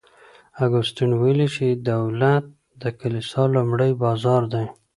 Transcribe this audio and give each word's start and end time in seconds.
اګوستین 0.63 1.11
ویلي 1.21 1.47
چي 1.55 1.67
دولت 1.89 2.45
د 2.81 2.83
کلیسا 2.99 3.41
لومړی 3.55 3.91
بازو 4.01 4.37
دی. 4.53 4.65